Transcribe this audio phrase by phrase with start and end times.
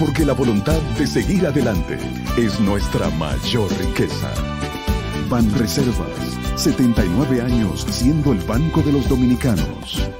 [0.00, 1.98] porque la voluntad de seguir adelante
[2.38, 4.32] es nuestra mayor riqueza.
[5.28, 10.10] Ban Reservas, 79 años siendo el banco de los dominicanos.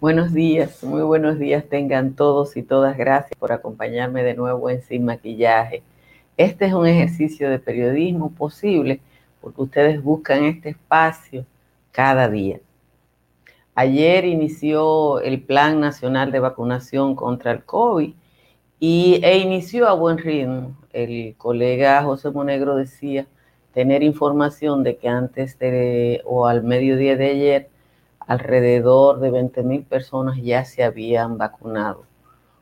[0.00, 2.96] Buenos días, muy buenos días tengan todos y todas.
[2.96, 5.82] Gracias por acompañarme de nuevo en Sin Maquillaje.
[6.36, 9.00] Este es un ejercicio de periodismo posible
[9.40, 11.44] porque ustedes buscan este espacio
[11.90, 12.60] cada día.
[13.76, 18.14] Ayer inició el Plan Nacional de Vacunación contra el COVID
[18.78, 20.76] y, e inició a buen ritmo.
[20.92, 23.26] El colega José Monegro decía
[23.72, 27.70] tener información de que antes de o al mediodía de ayer
[28.20, 32.04] alrededor de 20 mil personas ya se habían vacunado.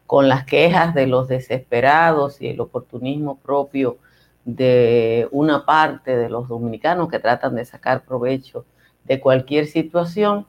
[0.07, 3.99] Con las quejas de los desesperados y el oportunismo propio
[4.47, 8.65] de una parte de los dominicanos que tratan de sacar provecho
[9.05, 10.47] de cualquier situación,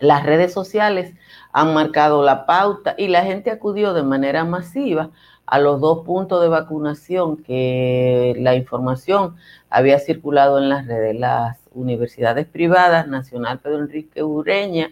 [0.00, 1.14] las redes sociales
[1.52, 5.10] han marcado la pauta y la gente acudió de manera masiva
[5.46, 9.36] a los dos puntos de vacunación que la información
[9.70, 14.90] había circulado en las redes, las universidades privadas, Nacional Pedro Enrique Ureña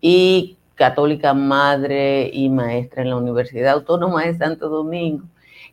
[0.00, 5.24] y Católica Madre y Maestra en la Universidad Autónoma de Santo Domingo,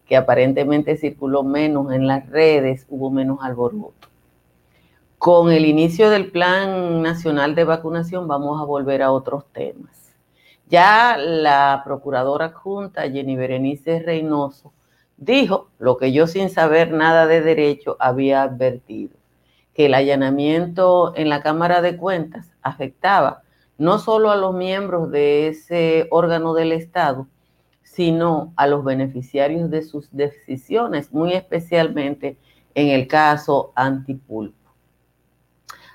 [0.06, 4.09] que aparentemente circuló menos en las redes, hubo menos alboroto.
[5.20, 10.16] Con el inicio del Plan Nacional de Vacunación vamos a volver a otros temas.
[10.70, 14.72] Ya la procuradora adjunta Jenny Berenice Reynoso
[15.18, 19.18] dijo lo que yo sin saber nada de derecho había advertido,
[19.74, 23.42] que el allanamiento en la Cámara de Cuentas afectaba
[23.78, 27.28] no solo a los miembros de ese órgano del Estado,
[27.84, 32.38] sino a los beneficiarios de sus decisiones, muy especialmente
[32.74, 34.59] en el caso Antipulpo.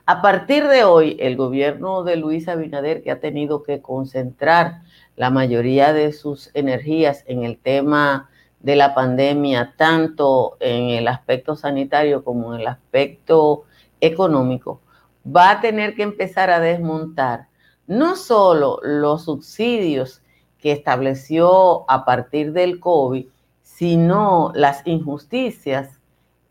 [0.07, 4.83] A partir de hoy, el gobierno de Luis Abinader, que ha tenido que concentrar
[5.17, 8.29] la mayoría de sus energías en el tema
[8.61, 13.65] de la pandemia, tanto en el aspecto sanitario como en el aspecto
[14.03, 14.83] económico,
[15.27, 17.49] va a tener que empezar a desmontar
[17.87, 20.21] no solo los subsidios
[20.59, 23.27] que estableció a partir del COVID,
[23.63, 25.99] sino las injusticias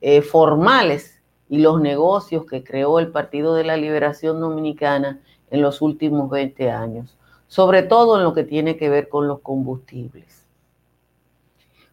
[0.01, 5.19] eh, formales y los negocios que creó el Partido de la Liberación Dominicana
[5.51, 7.17] en los últimos 20 años,
[7.47, 10.43] sobre todo en lo que tiene que ver con los combustibles.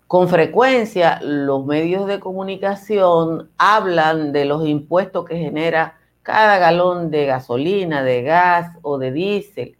[0.06, 7.26] Con frecuencia los medios de comunicación hablan de los impuestos que genera cada galón de
[7.26, 9.76] gasolina, de gas o de diésel,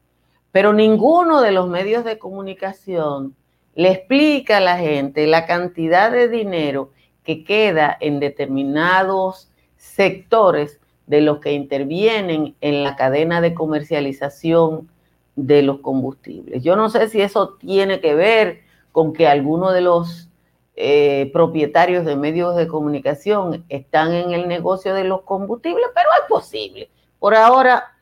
[0.53, 3.35] pero ninguno de los medios de comunicación
[3.75, 6.91] le explica a la gente la cantidad de dinero
[7.25, 9.50] que queda en determinados
[9.81, 14.91] sectores de los que intervienen en la cadena de comercialización
[15.37, 16.63] de los combustibles.
[16.63, 18.61] Yo no sé si eso tiene que ver
[18.93, 20.29] con que algunos de los
[20.77, 26.29] eh, propietarios de medios de comunicación están en el negocio de los combustibles, pero es
[26.29, 26.91] posible.
[27.19, 27.97] Por ahora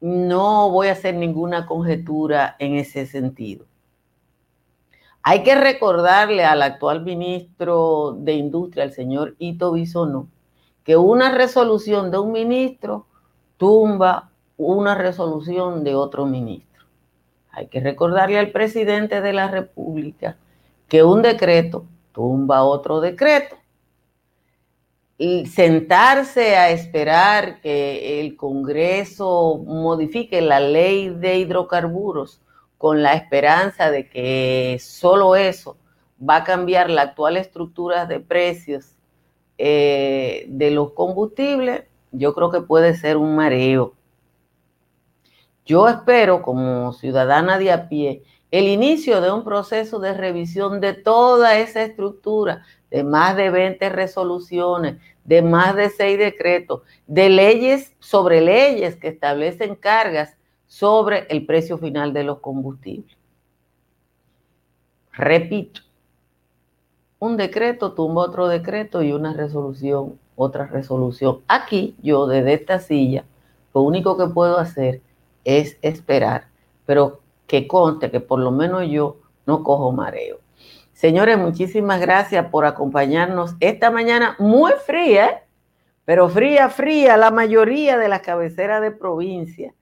[0.00, 3.66] no voy a hacer ninguna conjetura en ese sentido.
[5.22, 10.28] Hay que recordarle al actual ministro de Industria, el señor Ito Bisono,
[10.84, 13.06] que una resolución de un ministro
[13.56, 16.84] tumba una resolución de otro ministro.
[17.50, 20.36] Hay que recordarle al presidente de la República
[20.88, 23.56] que un decreto tumba otro decreto.
[25.16, 32.40] Y sentarse a esperar que el Congreso modifique la ley de hidrocarburos
[32.78, 35.76] con la esperanza de que solo eso
[36.18, 38.93] va a cambiar la actual estructura de precios
[39.58, 43.94] eh, de los combustibles, yo creo que puede ser un mareo.
[45.66, 50.92] Yo espero, como ciudadana de a pie, el inicio de un proceso de revisión de
[50.92, 57.94] toda esa estructura, de más de 20 resoluciones, de más de 6 decretos, de leyes
[57.98, 60.36] sobre leyes que establecen cargas
[60.66, 63.16] sobre el precio final de los combustibles.
[65.12, 65.80] Repito,
[67.24, 71.40] un decreto tumba otro decreto y una resolución, otra resolución.
[71.48, 73.24] Aquí yo desde esta silla,
[73.72, 75.00] lo único que puedo hacer
[75.44, 76.48] es esperar,
[76.84, 79.16] pero que conste que por lo menos yo
[79.46, 80.38] no cojo mareo.
[80.92, 85.44] Señores, muchísimas gracias por acompañarnos esta mañana muy fría,
[86.04, 89.72] pero fría, fría, la mayoría de las cabeceras de provincia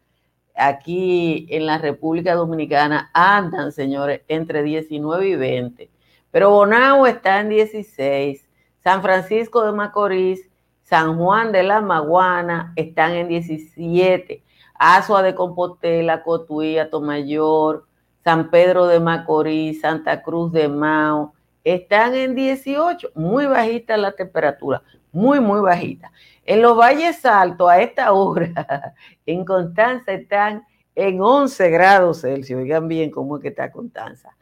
[0.54, 5.91] aquí en la República Dominicana andan, señores, entre 19 y 20.
[6.32, 8.48] Pero Bonao está en 16,
[8.82, 10.50] San Francisco de Macorís,
[10.82, 14.42] San Juan de la Maguana están en 17,
[14.74, 17.86] Azua de Compostela, Cotuí, Tomayor,
[18.24, 21.34] San Pedro de Macorís, Santa Cruz de Mao,
[21.64, 24.82] están en 18, muy bajita la temperatura,
[25.12, 26.10] muy, muy bajita.
[26.44, 28.94] En los valles altos, a esta hora,
[29.26, 32.60] en Constanza están en 11 grados Celsius.
[32.60, 34.34] Oigan bien cómo es que está Constanza.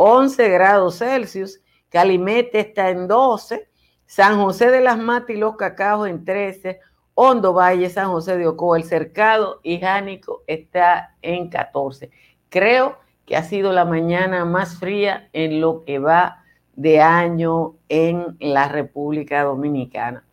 [0.00, 1.60] 11 grados Celsius.
[1.88, 3.68] Calimete está en 12.
[4.06, 6.78] San José de las Matas y los Cacaos en 13.
[7.14, 12.10] Hondo Valle, San José de Ocoa, el Cercado y Jánico está en 14.
[12.48, 12.96] Creo
[13.26, 16.44] que ha sido la mañana más fría en lo que va
[16.76, 20.24] de año en la República Dominicana.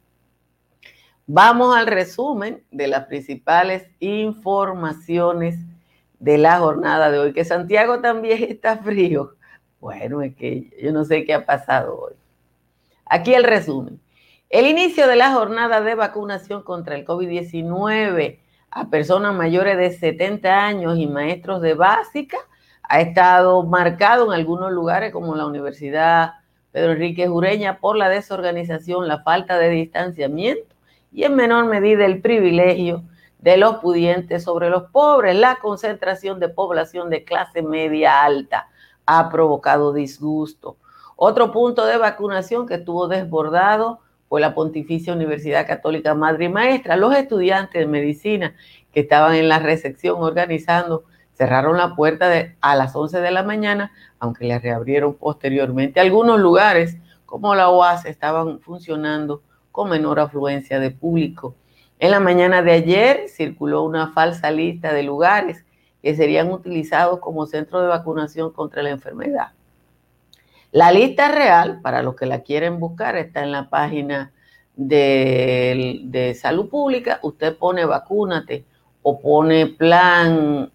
[1.26, 5.58] Vamos al resumen de las principales informaciones
[6.20, 7.34] de la jornada de hoy.
[7.34, 9.34] Que Santiago también está frío.
[9.86, 12.14] Bueno, es que yo no sé qué ha pasado hoy.
[13.06, 14.02] Aquí el resumen.
[14.50, 18.40] El inicio de la jornada de vacunación contra el COVID-19
[18.72, 22.40] a personas mayores de 70 años y maestros de básica
[22.82, 26.32] ha estado marcado en algunos lugares como la Universidad
[26.72, 30.76] Pedro Enrique Jureña por la desorganización, la falta de distanciamiento
[31.12, 33.04] y en menor medida el privilegio
[33.38, 35.36] de los pudientes sobre los pobres.
[35.36, 38.68] La concentración de población de clase media alta
[39.06, 40.78] ha provocado disgusto.
[41.16, 46.98] Otro punto de vacunación que estuvo desbordado fue la Pontificia Universidad Católica Madre y Maestra.
[46.98, 48.56] Los estudiantes de medicina
[48.92, 51.04] que estaban en la recepción organizando
[51.34, 56.00] cerraron la puerta a las 11 de la mañana, aunque la reabrieron posteriormente.
[56.00, 59.42] Algunos lugares, como la OAS, estaban funcionando
[59.72, 61.56] con menor afluencia de público.
[62.00, 65.65] En la mañana de ayer circuló una falsa lista de lugares
[66.06, 69.54] que serían utilizados como centro de vacunación contra la enfermedad.
[70.72, 74.32] La lista real, para los que la quieren buscar, está en la página
[74.76, 77.20] de, de salud pública.
[77.24, 78.66] Usted pone vacúnate
[79.02, 80.72] o pone plan,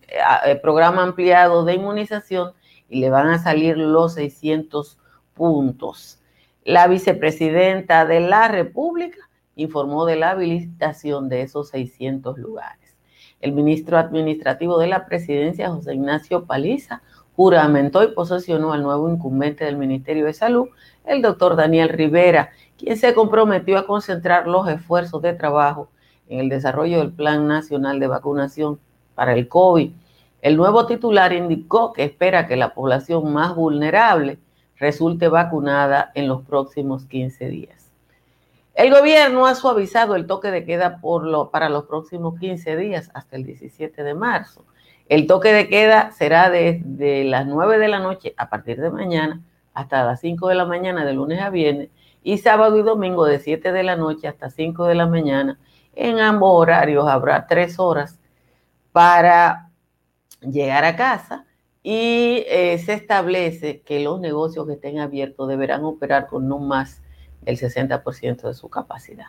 [0.47, 2.51] eh, programa ampliado de inmunización
[2.89, 4.99] y le van a salir los 600
[5.35, 6.19] puntos.
[6.65, 12.80] La vicepresidenta de la República informó de la habilitación de esos 600 lugares.
[13.41, 17.03] El ministro administrativo de la presidencia, José Ignacio Paliza,
[17.37, 20.69] juramentó y posesionó al nuevo incumbente del Ministerio de Salud,
[21.07, 25.89] el doctor Daniel Rivera, quien se comprometió a concentrar los esfuerzos de trabajo
[26.29, 28.79] en el desarrollo del Plan Nacional de Vacunación
[29.15, 29.91] para el COVID.
[30.43, 34.39] El nuevo titular indicó que espera que la población más vulnerable
[34.77, 37.80] resulte vacunada en los próximos 15 días.
[38.81, 43.11] El gobierno ha suavizado el toque de queda por lo, para los próximos 15 días
[43.13, 44.65] hasta el 17 de marzo.
[45.07, 49.43] El toque de queda será desde las 9 de la noche a partir de mañana
[49.75, 51.91] hasta las 5 de la mañana de lunes a viernes
[52.23, 55.59] y sábado y domingo de 7 de la noche hasta 5 de la mañana
[55.95, 58.19] en ambos horarios habrá tres horas
[58.93, 59.69] para
[60.41, 61.45] llegar a casa
[61.83, 67.00] y eh, se establece que los negocios que estén abiertos deberán operar con no más
[67.43, 69.27] del 60% de su capacidad.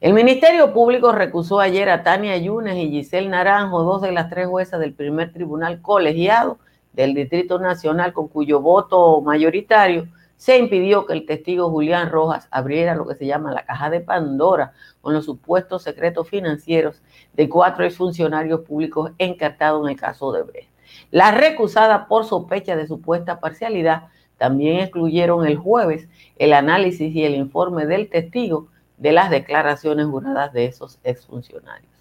[0.00, 4.46] El Ministerio Público recusó ayer a Tania Yunes y Giselle Naranjo, dos de las tres
[4.46, 6.58] juezas del primer tribunal colegiado
[6.94, 10.08] del Distrito Nacional, con cuyo voto mayoritario
[10.40, 14.00] se impidió que el testigo Julián Rojas abriera lo que se llama la caja de
[14.00, 17.02] Pandora con los supuestos secretos financieros
[17.34, 20.70] de cuatro exfuncionarios públicos encartados en el caso de Brecht.
[21.10, 24.04] La recusada por sospecha de supuesta parcialidad
[24.40, 30.54] también excluyeron el jueves el análisis y el informe del testigo de las declaraciones juradas
[30.54, 31.92] de esos exfuncionarios.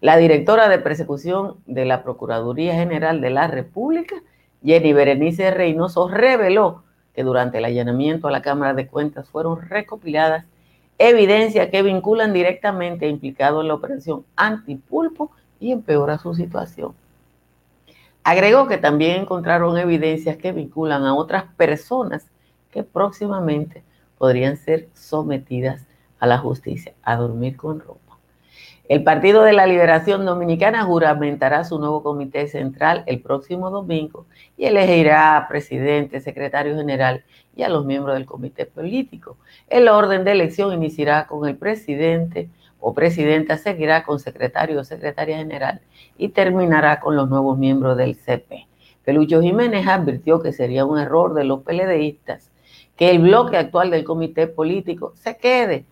[0.00, 4.14] La directora de persecución de la Procuraduría General de la República,
[4.64, 10.44] Jenny Berenice Reynoso, reveló que durante el allanamiento a la Cámara de Cuentas fueron recopiladas
[10.96, 16.94] evidencias que vinculan directamente a implicados en la operación antipulpo y empeora su situación.
[18.30, 22.30] Agregó que también encontraron evidencias que vinculan a otras personas
[22.70, 23.82] que próximamente
[24.18, 25.86] podrían ser sometidas
[26.20, 28.18] a la justicia, a dormir con ropa.
[28.86, 34.26] El Partido de la Liberación Dominicana juramentará su nuevo comité central el próximo domingo
[34.58, 37.24] y elegirá presidente, secretario general
[37.56, 39.38] y a los miembros del comité político.
[39.70, 45.38] El orden de elección iniciará con el presidente o presidenta, seguirá con secretario o secretaria
[45.38, 45.80] general
[46.16, 48.66] y terminará con los nuevos miembros del CP.
[49.04, 52.50] Pelucho Jiménez advirtió que sería un error de los PLDistas
[52.96, 55.86] que el bloque actual del comité político se quede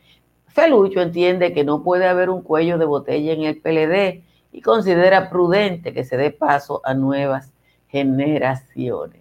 [0.57, 5.29] Felucho entiende que no puede haber un cuello de botella en el PLD y considera
[5.29, 7.53] prudente que se dé paso a nuevas
[7.89, 9.21] generaciones.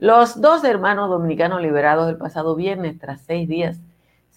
[0.00, 3.78] Los dos hermanos dominicanos liberados el pasado viernes tras seis días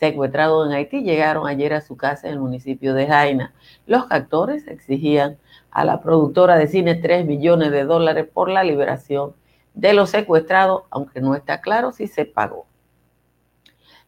[0.02, 3.54] secuestrados en Haití llegaron ayer a su casa en el municipio de Jaina.
[3.86, 5.38] Los actores exigían
[5.70, 9.36] a la productora de cine 3 millones de dólares por la liberación
[9.76, 12.66] de los secuestrados, aunque no está claro si se pagó.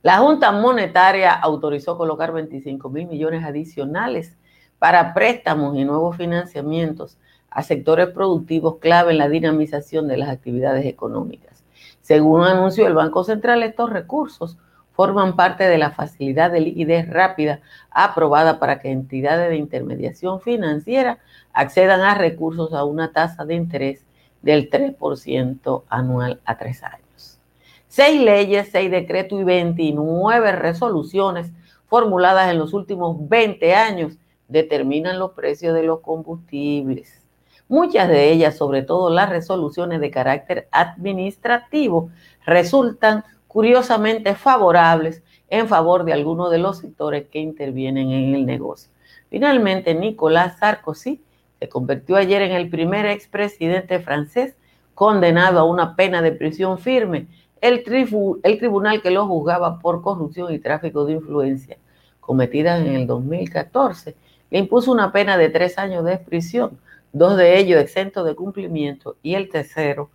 [0.02, 4.36] La Junta Monetaria autorizó colocar 25 mil millones adicionales
[4.80, 7.20] para préstamos y nuevos financiamientos
[7.52, 11.64] a sectores productivos clave en la dinamización de las actividades económicas.
[12.02, 14.58] Según anunció el Banco Central, estos recursos
[14.94, 17.60] forman parte de la facilidad de liquidez rápida
[17.92, 21.20] aprobada para que entidades de intermediación financiera
[21.52, 24.06] accedan a recursos a una tasa de interés
[24.42, 27.40] del 3% anual a tres años.
[27.88, 31.52] Seis leyes, seis decretos y 29 resoluciones
[31.88, 37.22] formuladas en los últimos 20 años determinan los precios de los combustibles.
[37.68, 42.10] Muchas de ellas, sobre todo las resoluciones de carácter administrativo,
[42.46, 43.24] resultan
[43.54, 48.92] curiosamente favorables en favor de algunos de los sectores que intervienen en el negocio.
[49.30, 51.22] Finalmente, Nicolás Sarkozy
[51.60, 54.56] se convirtió ayer en el primer expresidente francés
[54.96, 57.28] condenado a una pena de prisión firme
[57.62, 61.78] el, tribunal que lo juzgaba por corrupción y tráfico de influencia
[62.20, 64.16] cometidas en el 2014
[64.50, 66.78] le impuso una pena de tres años de prisión,
[67.12, 70.10] dos de ellos exentos de cumplimiento y el tercero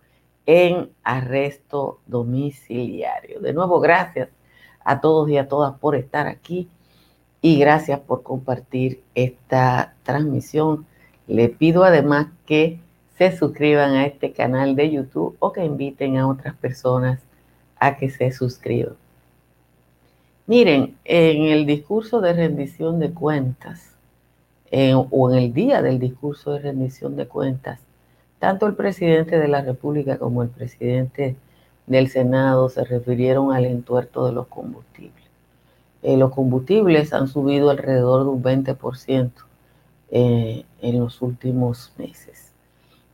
[0.51, 3.39] en arresto domiciliario.
[3.39, 4.29] De nuevo, gracias
[4.83, 6.67] a todos y a todas por estar aquí
[7.39, 10.87] y gracias por compartir esta transmisión.
[11.27, 12.79] Le pido además que
[13.15, 17.19] se suscriban a este canal de YouTube o que inviten a otras personas
[17.77, 18.95] a que se suscriban.
[20.47, 23.93] Miren, en el discurso de rendición de cuentas,
[24.71, 27.79] o en el día del discurso de rendición de cuentas,
[28.39, 31.35] tanto el presidente de la República como el presidente
[31.87, 35.25] del Senado se refirieron al entuerto de los combustibles.
[36.01, 39.31] Eh, los combustibles han subido alrededor de un 20%
[40.11, 42.53] eh, en los últimos meses.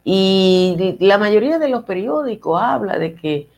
[0.03, 3.49] Y la mayoría de los periódicos habla de que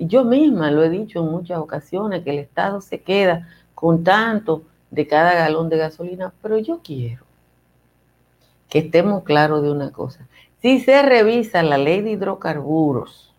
[0.00, 4.62] yo misma lo he dicho en muchas ocasiones, que el Estado se queda con tanto
[4.90, 7.24] de cada galón de gasolina, pero yo quiero
[8.68, 10.26] que estemos claros de una cosa.
[10.62, 13.34] Si se revisa la ley de hidrocarburos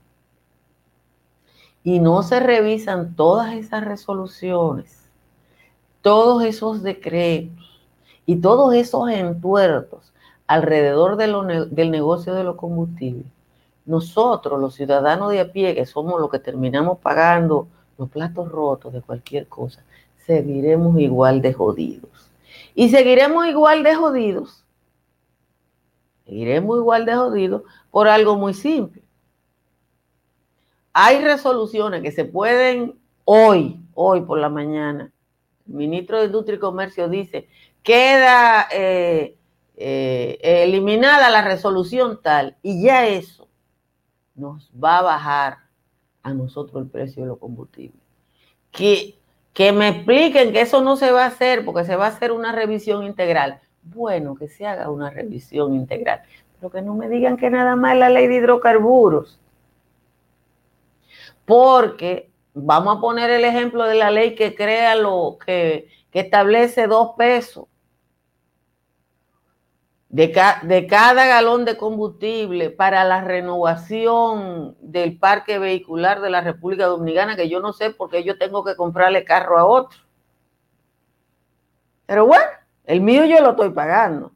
[1.84, 5.10] y no se revisan todas esas resoluciones,
[6.02, 7.82] todos esos decretos
[8.26, 10.14] y todos esos entuertos
[10.46, 13.26] alrededor del negocio de los combustibles,
[13.86, 18.94] nosotros, los ciudadanos de a pie, que somos los que terminamos pagando los platos rotos
[18.94, 19.84] de cualquier cosa,
[20.26, 22.30] seguiremos igual de jodidos.
[22.76, 24.64] Y seguiremos igual de jodidos.
[26.28, 29.02] Seguiremos igual de jodidos por algo muy simple.
[30.92, 35.12] Hay resoluciones que se pueden hoy, hoy por la mañana.
[35.68, 37.48] El ministro de Industria y Comercio dice,
[37.82, 39.38] queda eh,
[39.78, 43.48] eh, eliminada la resolución tal, y ya eso
[44.36, 45.58] nos va a bajar
[46.24, 48.02] a nosotros el precio de los combustibles.
[48.72, 49.18] Que,
[49.54, 52.34] que me expliquen que eso no se va a hacer porque se va a hacer
[52.34, 53.62] una revisión integral.
[53.94, 56.22] Bueno, que se haga una revisión integral,
[56.60, 59.40] pero que no me digan que nada más la ley de hidrocarburos.
[61.46, 67.12] Porque vamos a poner el ejemplo de la ley que crea lo que, establece dos
[67.16, 67.66] pesos
[70.10, 77.36] de, cada galón de combustible para la renovación del parque vehicular de la República Dominicana,
[77.36, 80.00] que yo no sé por qué yo tengo que comprarle carro a otro.
[82.08, 82.46] Pero bueno,
[82.88, 84.32] el mío yo lo estoy pagando.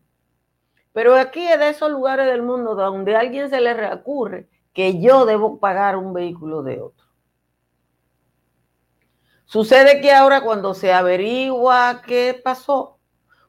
[0.93, 5.01] Pero aquí es de esos lugares del mundo donde a alguien se le recurre que
[5.01, 7.07] yo debo pagar un vehículo de otro.
[9.45, 12.99] Sucede que ahora cuando se averigua qué pasó,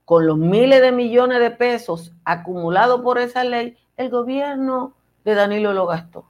[0.04, 4.94] con los miles de millones de pesos acumulados por esa ley, el gobierno
[5.24, 6.26] de Danilo lo gastó.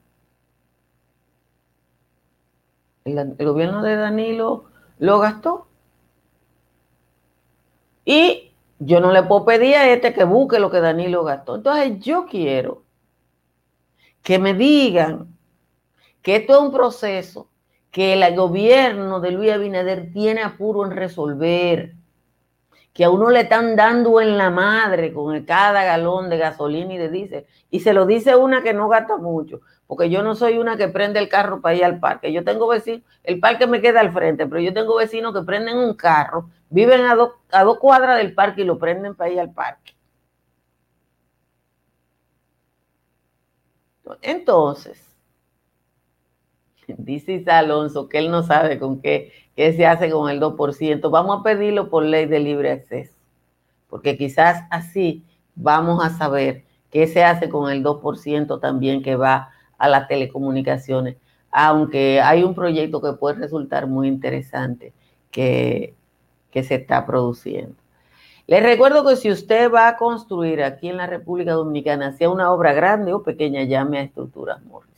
[3.04, 4.64] El, gobierno de Danilo
[4.98, 5.66] lo gastó.
[8.04, 8.51] Y
[8.84, 11.56] yo no le puedo pedir a este que busque lo que Danilo gastó.
[11.56, 12.84] Entonces yo quiero
[14.22, 15.36] que me digan
[16.22, 17.48] que esto es un proceso
[17.90, 21.94] que el gobierno de Luis Abinader tiene apuro en resolver,
[22.92, 26.98] que a uno le están dando en la madre con cada galón de gasolina y
[26.98, 30.58] de diésel, y se lo dice una que no gasta mucho, porque yo no soy
[30.58, 32.32] una que prende el carro para ir al parque.
[32.32, 35.78] Yo tengo vecinos, el parque me queda al frente, pero yo tengo vecinos que prenden
[35.78, 37.16] un carro, viven a,
[37.52, 39.94] a dos cuadras del parque y lo prenden para ir al parque.
[44.20, 45.11] Entonces,
[46.86, 51.10] dice Alonso que él no sabe con qué, qué se hace con el 2%.
[51.10, 53.14] Vamos a pedirlo por ley de libre acceso,
[53.88, 55.24] porque quizás así
[55.54, 61.16] vamos a saber qué se hace con el 2% también que va a las telecomunicaciones,
[61.50, 64.92] aunque hay un proyecto que puede resultar muy interesante
[65.30, 65.94] que,
[66.50, 67.74] que se está produciendo.
[68.46, 72.52] Les recuerdo que si usted va a construir aquí en la República Dominicana, sea una
[72.52, 74.91] obra grande o pequeña, llame a Estructuras Morrison.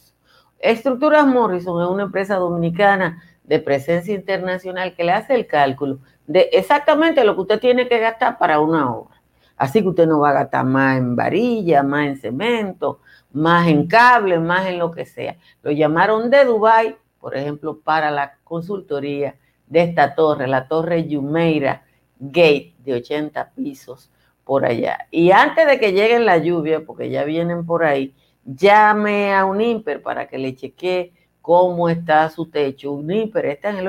[0.58, 6.48] Estructuras Morrison es una empresa dominicana de presencia internacional que le hace el cálculo de
[6.52, 9.20] exactamente lo que usted tiene que gastar para una obra.
[9.56, 13.00] Así que usted no va a gastar más en varilla, más en cemento,
[13.32, 15.36] más en cable, más en lo que sea.
[15.62, 21.84] Lo llamaron de Dubai, por ejemplo, para la consultoría de esta torre, la torre Yumeira
[22.18, 24.10] Gate de 80 pisos
[24.44, 25.06] por allá.
[25.10, 29.60] Y antes de que lleguen la lluvia, porque ya vienen por ahí, llame a un
[29.60, 32.92] IMPER para que le chequee cómo está su techo.
[32.92, 33.88] Un IMPER está en el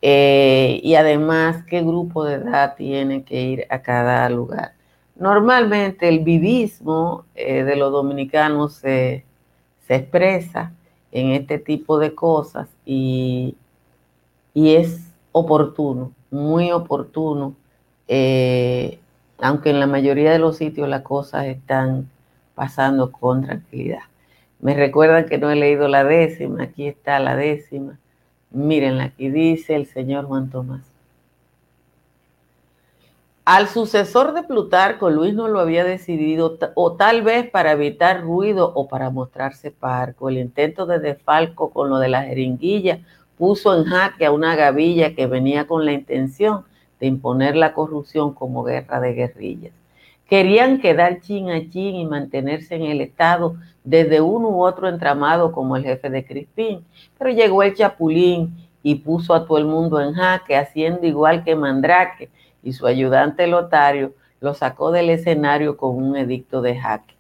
[0.02, 4.74] eh, y además qué grupo de edad tiene que ir a cada lugar.
[5.16, 9.26] Normalmente el vivismo eh, de los dominicanos se,
[9.90, 10.72] expresa
[11.12, 13.58] en este tipo de cosas y,
[14.54, 15.02] y es
[15.34, 17.56] oportuno, muy oportuno
[19.42, 22.10] aunque en la mayoría de los sitios las cosas están
[22.56, 24.04] pasando con tranquilidad.
[24.60, 27.98] Me recuerdan que no he leído la décima, aquí está la décima.
[28.52, 30.82] Mírenla, aquí dice el señor Juan Tomás.
[33.44, 38.72] Al sucesor de Plutarco, Luis no lo había decidido, o tal vez para evitar ruido
[38.76, 40.30] o para mostrarse parco.
[40.30, 43.00] El intento de desfalco con lo de la jeringuilla
[43.40, 46.66] puso en jaque a una gavilla que venía con la intención
[47.02, 49.74] de imponer la corrupción como guerra de guerrillas.
[50.30, 55.52] Querían quedar chin a chin y mantenerse en el Estado desde uno u otro entramado
[55.52, 56.86] como el jefe de Crispín,
[57.18, 61.56] pero llegó el Chapulín y puso a todo el mundo en jaque, haciendo igual que
[61.56, 62.30] Mandrake
[62.62, 67.16] y su ayudante Lotario lo sacó del escenario con un edicto de jaque.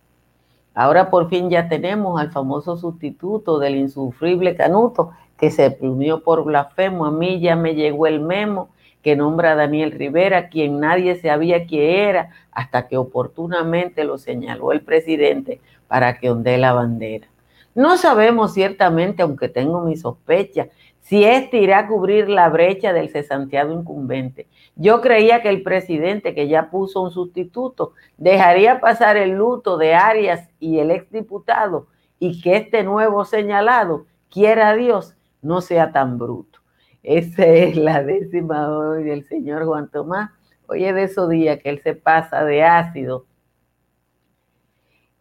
[0.75, 6.43] Ahora por fin ya tenemos al famoso sustituto del insufrible Canuto que se plumió por
[6.43, 7.05] blasfemo.
[7.05, 8.69] A mí ya me llegó el memo
[9.01, 14.71] que nombra a Daniel Rivera, quien nadie sabía quién era, hasta que oportunamente lo señaló
[14.71, 17.27] el presidente para que ondee la bandera.
[17.73, 20.67] No sabemos ciertamente, aunque tengo mi sospecha,
[20.99, 24.47] si este irá a cubrir la brecha del cesanteado incumbente.
[24.75, 29.93] Yo creía que el presidente, que ya puso un sustituto, dejaría pasar el luto de
[29.95, 31.87] Arias y el exdiputado
[32.19, 36.60] y que este nuevo señalado, quiera Dios, no sea tan bruto.
[37.03, 40.29] Esa es la décima hoy del señor Juan Tomás.
[40.67, 43.25] Hoy es de esos días que él se pasa de ácido.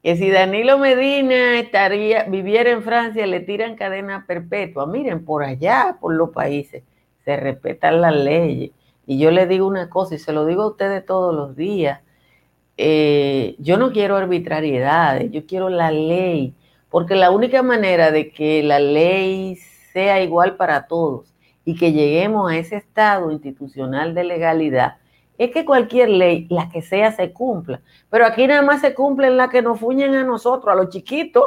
[0.02, 4.86] Que si Danilo Medina estaría, viviera en Francia, le tiran cadena perpetua.
[4.86, 6.82] Miren, por allá, por los países,
[7.24, 8.72] se respetan las leyes.
[9.06, 12.00] Y yo le digo una cosa, y se lo digo a ustedes todos los días.
[12.76, 16.54] Eh, yo no quiero arbitrariedades, yo quiero la ley,
[16.90, 19.56] porque la única manera de que la ley
[19.92, 21.30] sea igual para todos
[21.64, 24.96] y que lleguemos a ese estado institucional de legalidad
[25.40, 27.80] es que cualquier ley, la que sea, se cumpla.
[28.10, 31.44] Pero aquí nada más se cumplen las que nos fuñen a nosotros, a los chiquitos.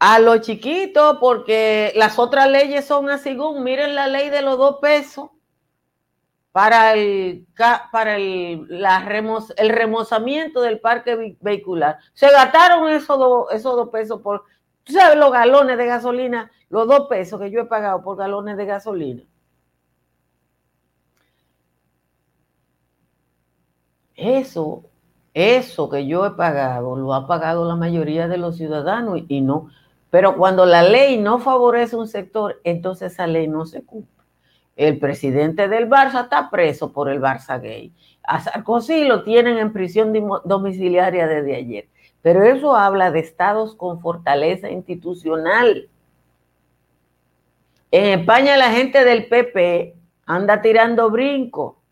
[0.00, 4.78] A los chiquitos, porque las otras leyes son así, miren la ley de los dos
[4.82, 5.30] pesos
[6.50, 7.46] para el,
[7.92, 8.66] para el,
[9.56, 11.98] el remozamiento del parque vehicular.
[12.14, 14.44] Se gastaron esos dos, esos dos pesos por,
[14.84, 18.56] tú sabes, los galones de gasolina, los dos pesos que yo he pagado por galones
[18.56, 19.22] de gasolina.
[24.14, 24.84] Eso,
[25.34, 29.68] eso que yo he pagado, lo ha pagado la mayoría de los ciudadanos y no.
[30.10, 34.12] Pero cuando la ley no favorece un sector, entonces esa ley no se cumple.
[34.76, 37.92] El presidente del Barça está preso por el Barça gay.
[38.22, 40.12] A Sarkozy lo tienen en prisión
[40.44, 41.88] domiciliaria desde ayer.
[42.22, 45.88] Pero eso habla de estados con fortaleza institucional.
[47.90, 51.82] En España la gente del PP anda tirando brinco.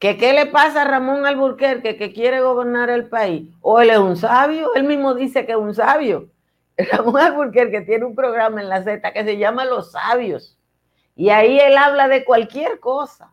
[0.00, 3.48] ¿Que qué le pasa a Ramón Alburquerque que quiere gobernar el país?
[3.60, 4.74] ¿O él es un sabio?
[4.74, 6.30] Él mismo dice que es un sabio.
[6.76, 10.58] Ramón Alburquerque tiene un programa en la Z que se llama Los Sabios.
[11.14, 13.32] Y ahí él habla de cualquier cosa.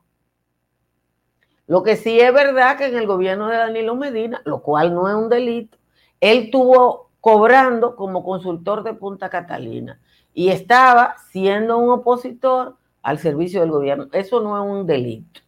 [1.68, 5.10] Lo que sí es verdad que en el gobierno de Danilo Medina, lo cual no
[5.10, 5.78] es un delito,
[6.22, 10.00] él estuvo cobrando como consultor de Punta Catalina
[10.34, 14.08] y estaba siendo un opositor al servicio del gobierno.
[14.14, 15.42] Eso no es un delito.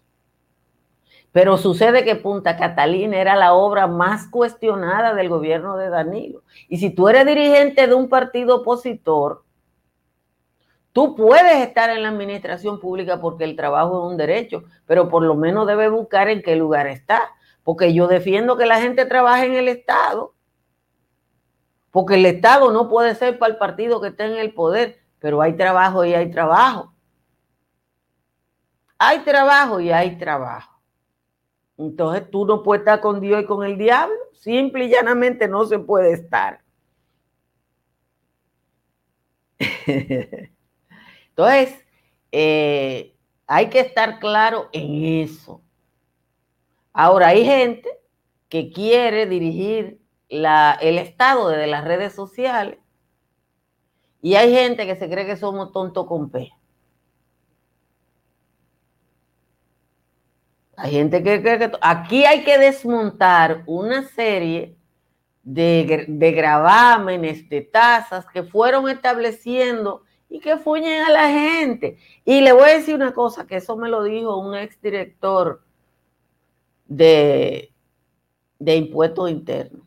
[1.31, 6.41] Pero sucede que Punta Catalina era la obra más cuestionada del gobierno de Danilo.
[6.67, 9.43] Y si tú eres dirigente de un partido opositor,
[10.91, 15.23] Tú puedes estar en la administración pública porque el trabajo es un derecho, pero por
[15.23, 17.31] lo menos debes buscar en qué lugar está.
[17.63, 20.33] Porque yo defiendo que la gente trabaje en el Estado.
[21.91, 25.41] Porque el Estado no puede ser para el partido que esté en el poder, pero
[25.41, 26.93] hay trabajo y hay trabajo.
[28.97, 30.81] Hay trabajo y hay trabajo.
[31.77, 34.15] Entonces tú no puedes estar con Dios y con el diablo.
[34.33, 36.61] Simple y llanamente no se puede estar.
[41.39, 41.85] Entonces,
[42.33, 43.15] eh,
[43.47, 45.61] hay que estar claro en eso.
[46.91, 47.87] Ahora, hay gente
[48.49, 52.77] que quiere dirigir el Estado desde las redes sociales
[54.21, 56.51] y hay gente que se cree que somos tontos con P.
[60.75, 61.71] Hay gente que cree que...
[61.79, 64.75] Aquí hay que desmontar una serie
[65.43, 71.97] de, de gravámenes, de tasas que fueron estableciendo y que fuñen a la gente.
[72.23, 75.61] Y le voy a decir una cosa, que eso me lo dijo un exdirector
[76.85, 77.73] de,
[78.59, 79.81] de impuestos internos.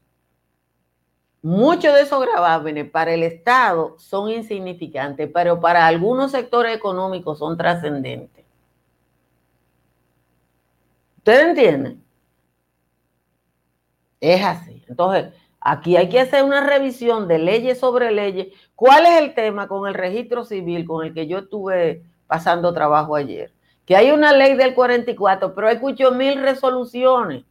[1.42, 7.56] Muchos de esos gravámenes para el Estado son insignificantes, pero para algunos sectores económicos son
[7.56, 8.44] trascendentes.
[11.18, 12.04] ¿Ustedes entienden?
[14.20, 14.84] Es así.
[14.88, 15.32] Entonces,
[15.64, 18.48] Aquí hay que hacer una revisión de leyes sobre leyes.
[18.74, 23.14] ¿Cuál es el tema con el registro civil con el que yo estuve pasando trabajo
[23.14, 23.52] ayer?
[23.86, 27.44] Que hay una ley del 44, pero hay muchos mil resoluciones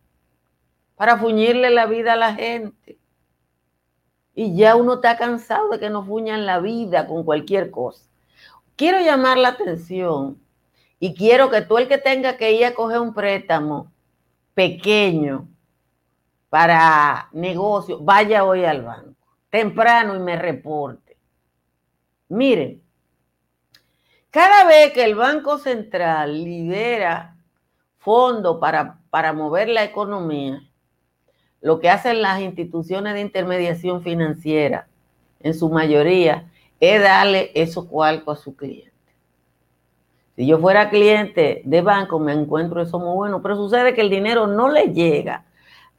[0.96, 3.00] para fuñirle la vida a la gente.
[4.36, 8.06] Y ya uno está cansado de que nos fuñan la vida con cualquier cosa.
[8.76, 10.38] Quiero llamar la atención
[11.00, 13.92] y quiero que tú el que tenga que ir a coger un préstamo
[14.54, 15.48] pequeño,
[16.52, 19.16] para negocio, vaya hoy al banco,
[19.50, 21.16] temprano y me reporte.
[22.28, 22.84] Miren,
[24.30, 27.38] cada vez que el Banco Central libera
[28.00, 30.62] fondos para, para mover la economía,
[31.62, 34.90] lo que hacen las instituciones de intermediación financiera,
[35.40, 38.92] en su mayoría, es darle esos cuartos a su cliente.
[40.36, 44.10] Si yo fuera cliente de banco, me encuentro eso muy bueno, pero sucede que el
[44.10, 45.46] dinero no le llega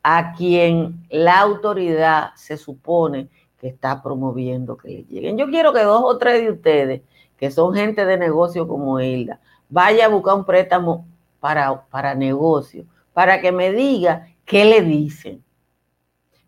[0.03, 5.38] a quien la autoridad se supone que está promoviendo que le lleguen.
[5.38, 7.03] Yo quiero que dos o tres de ustedes,
[7.37, 11.07] que son gente de negocio como Hilda, vaya a buscar un préstamo
[11.38, 15.45] para, para negocio, para que me diga qué le dicen.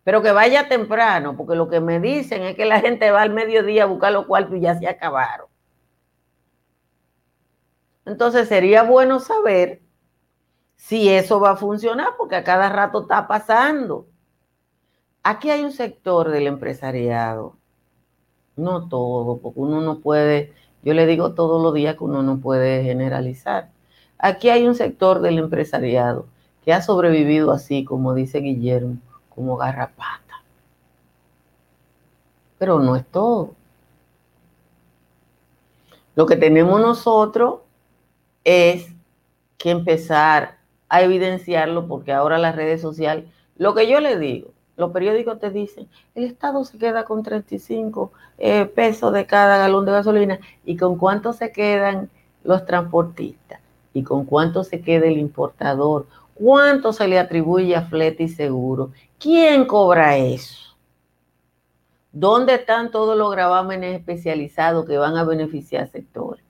[0.03, 3.31] Pero que vaya temprano, porque lo que me dicen es que la gente va al
[3.31, 5.47] mediodía a buscar los cuartos y ya se acabaron.
[8.05, 9.81] Entonces sería bueno saber
[10.75, 14.07] si eso va a funcionar, porque a cada rato está pasando.
[15.23, 17.55] Aquí hay un sector del empresariado,
[18.55, 22.39] no todo, porque uno no puede, yo le digo todos los días que uno no
[22.39, 23.71] puede generalizar.
[24.17, 26.27] Aquí hay un sector del empresariado
[26.63, 28.97] que ha sobrevivido así, como dice Guillermo,
[29.29, 30.43] como garrapata.
[32.57, 33.53] Pero no es todo.
[36.15, 37.59] Lo que tenemos nosotros
[38.43, 38.87] es
[39.57, 40.57] que empezar
[40.89, 43.25] a evidenciarlo porque ahora las redes sociales,
[43.57, 48.11] lo que yo le digo, los periódicos te dicen, el Estado se queda con 35
[48.37, 52.09] eh, pesos de cada galón de gasolina y con cuánto se quedan
[52.43, 53.59] los transportistas
[53.93, 58.91] y con cuánto se queda el importador, cuánto se le atribuye a flete y seguro,
[59.17, 60.75] quién cobra eso.
[62.11, 66.44] ¿Dónde están todos los gravámenes especializados que van a beneficiar sectores?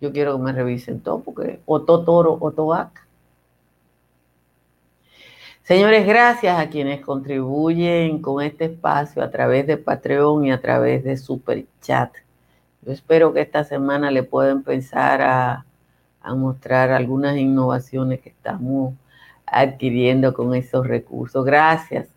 [0.00, 3.06] Yo quiero que me revisen todo, porque o todo toro o todo vaca.
[5.62, 11.04] Señores, gracias a quienes contribuyen con este espacio a través de Patreon y a través
[11.04, 12.14] de Super Chat.
[12.82, 15.66] Yo espero que esta semana le puedan empezar a,
[16.22, 18.94] a mostrar algunas innovaciones que estamos
[19.44, 21.44] adquiriendo con esos recursos.
[21.44, 22.08] Gracias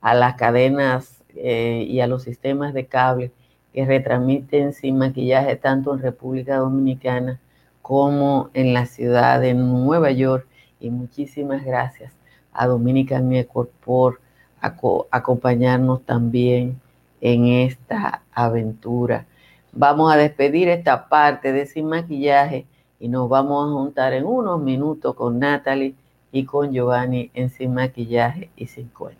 [0.00, 3.32] a las cadenas eh, y a los sistemas de cable
[3.72, 7.38] que retransmiten sin maquillaje tanto en República Dominicana
[7.82, 10.46] como en la ciudad de Nueva York.
[10.80, 12.12] Y muchísimas gracias
[12.52, 14.20] a Dominican Network por
[14.60, 16.80] acompañarnos también
[17.20, 19.26] en esta aventura.
[19.72, 22.66] Vamos a despedir esta parte de Sin Maquillaje
[22.98, 25.94] y nos vamos a juntar en unos minutos con Natalie
[26.32, 29.19] y con Giovanni en Sin Maquillaje y Sin Cuento.